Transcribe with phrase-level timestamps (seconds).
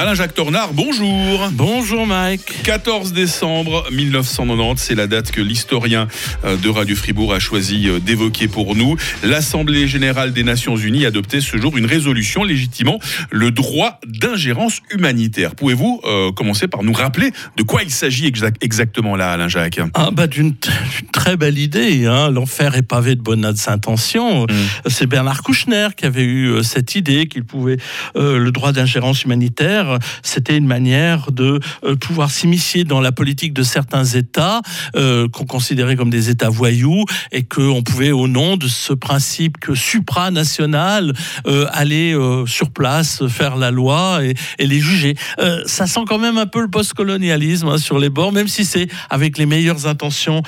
[0.00, 1.50] Alain-Jacques Tornard, bonjour.
[1.52, 2.62] Bonjour Mike.
[2.62, 6.08] 14 décembre 1990, c'est la date que l'historien
[6.46, 8.96] euh, de Radio Fribourg a choisi euh, d'évoquer pour nous.
[9.22, 12.98] L'Assemblée générale des Nations unies a adopté ce jour une résolution légitimant
[13.30, 15.54] le droit d'ingérence humanitaire.
[15.54, 20.08] Pouvez-vous euh, commencer par nous rappeler de quoi il s'agit exact, exactement là, Alain-Jacques ah,
[20.10, 20.54] bah, D'une
[21.12, 22.06] très belle idée.
[22.06, 22.30] Hein.
[22.30, 24.44] L'enfer est pavé de bonnes intentions.
[24.44, 24.48] Mm.
[24.86, 27.76] C'est Bernard Kouchner qui avait eu cette idée qu'il pouvait
[28.14, 29.89] le droit d'ingérence humanitaire
[30.22, 34.60] c'était une manière de euh, pouvoir s'immiscer dans la politique de certains États
[34.96, 39.58] euh, qu'on considérait comme des États voyous et qu'on pouvait, au nom de ce principe
[39.58, 41.12] que supranational,
[41.46, 42.16] euh, aller
[42.46, 45.16] sur place, faire la loi et, les juger.
[45.66, 48.88] ça sent quand même un peu le postcolonialisme hein, sur les bords, même si c'est
[49.08, 50.42] avec les meilleures intentions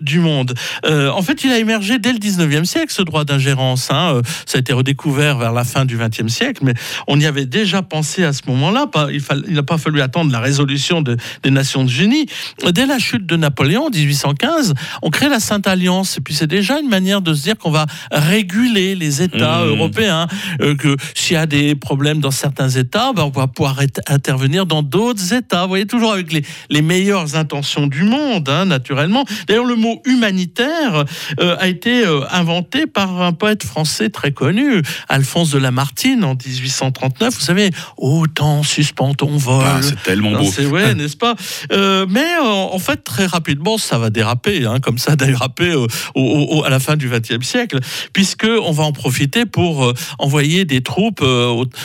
[0.00, 0.54] du monde.
[0.84, 3.90] en fait, il a émergé dès le 19e siècle, ce droit d'ingérence.
[3.90, 4.20] Hein.
[4.46, 6.74] Ça a été redécouvert vers la fin du 20e siècle, mais
[7.06, 9.08] on y avait déjà pensé à ce moment là
[9.48, 12.26] il n'a pas fallu attendre la résolution des Nations Unies.
[12.72, 16.18] Dès la chute de Napoléon en 1815, on crée la Sainte Alliance.
[16.18, 19.68] Et puis c'est déjà une manière de se dire qu'on va réguler les États mmh.
[19.68, 20.26] européens.
[20.60, 24.66] Euh, que s'il y a des problèmes dans certains États, ben, on va pouvoir intervenir
[24.66, 25.62] dans d'autres États.
[25.62, 29.24] Vous voyez, toujours avec les, les meilleures intentions du monde, hein, naturellement.
[29.46, 31.04] D'ailleurs, le mot humanitaire
[31.40, 36.34] euh, a été euh, inventé par un poète français très connu, Alphonse de Lamartine, en
[36.34, 37.34] 1839.
[37.34, 39.64] Vous savez, autant suspend ton vol.
[39.66, 40.50] Ah, c'est tellement beau.
[40.50, 41.34] C'est ouais, n'est-ce pas?
[41.72, 45.72] Euh, Mais euh, en fait, très rapidement, ça va déraper, hein, comme ça a dérapé
[45.72, 47.78] euh, à la fin du XXe siècle,
[48.12, 51.24] puisque on va en profiter pour envoyer des troupes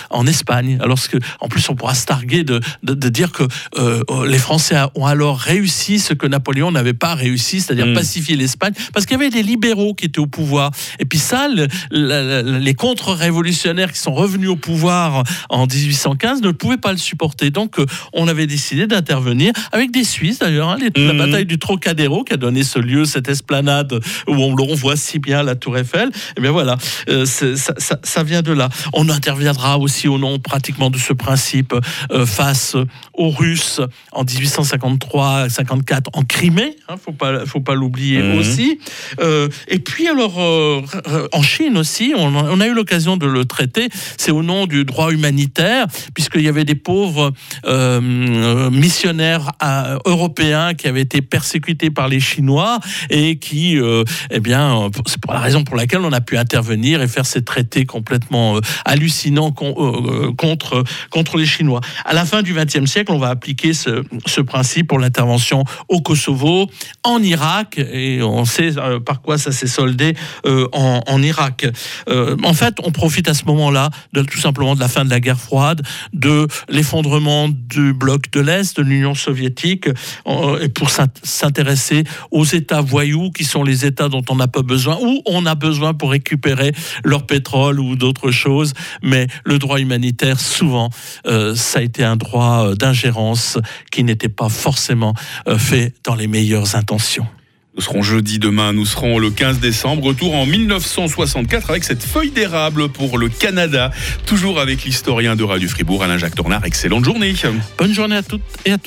[0.09, 0.77] en Espagne.
[0.81, 3.43] Alors que, en plus, on pourra se targuer de, de, dire que
[4.25, 7.93] les Français ont alors réussi ce que Napoléon n'avait pas réussi, c'est-à-dire mm.
[7.93, 10.71] pacifier l'Espagne, parce qu'il y avait des libéraux qui étaient au pouvoir.
[10.99, 11.47] Et puis ça,
[11.91, 17.51] les contre-révolutionnaires qui sont revenus au pouvoir en 1815 ne pouvaient pas le supporter.
[17.51, 20.67] Donc, euh, on avait décidé d'intervenir avec des Suisses d'ailleurs.
[20.69, 21.17] Hein, la mhm.
[21.17, 25.43] bataille du Trocadéro qui a donné ce lieu, cette esplanade où on, voit si bien
[25.43, 26.09] la Tour Eiffel.
[26.09, 26.77] Et eh bien voilà,
[27.07, 28.67] euh, ça, vient de là.
[28.93, 31.73] On interviendra aussi au nom pratiquement de ce principe
[32.11, 32.75] euh, face
[33.13, 33.79] aux Russes
[34.11, 36.75] en 1853-54 en Crimée.
[36.89, 38.39] Hein, faut pas, faut pas l'oublier mhm.
[38.39, 38.79] aussi.
[39.67, 40.37] et puis alors
[41.31, 43.89] en Chine aussi, on, on a eu l'occasion de le traiter.
[44.17, 47.33] C'est au nom du droit humanitaire, puisqu'il y avait des pauvres
[47.65, 52.79] euh, missionnaires euh, européens qui avaient été persécutés par les Chinois
[53.09, 57.01] et qui, euh, eh bien, c'est pour la raison pour laquelle on a pu intervenir
[57.01, 61.81] et faire ces traités complètement hallucinants contre, contre les Chinois.
[62.05, 66.01] À la fin du XXe siècle, on va appliquer ce, ce principe pour l'intervention au
[66.01, 66.69] Kosovo,
[67.03, 68.71] en Irak, et on sait
[69.05, 71.67] par quoi ça s'est soldé en, en, Irak.
[72.07, 75.19] en fait, on profite à ce moment-là de tout simplement de la fin de la
[75.19, 75.81] guerre froide,
[76.13, 79.89] de l'effondrement du bloc de l'Est, de l'Union soviétique,
[80.27, 84.61] euh, et pour s'intéresser aux États voyous, qui sont les États dont on n'a pas
[84.61, 88.73] besoin, ou on a besoin pour récupérer leur pétrole ou d'autres choses.
[89.01, 90.89] Mais le droit humanitaire, souvent,
[91.25, 93.57] euh, ça a été un droit euh, d'ingérence
[93.91, 95.13] qui n'était pas forcément
[95.57, 97.27] fait dans les meilleures intentions.
[97.77, 100.05] Nous serons jeudi demain, nous serons le 15 décembre.
[100.05, 103.91] Retour en 1964 avec cette feuille d'érable pour le Canada.
[104.25, 106.65] Toujours avec l'historien de Radio Fribourg, Alain-Jacques Tornard.
[106.65, 107.35] Excellente journée.
[107.77, 108.85] Bonne journée à toutes et à tous.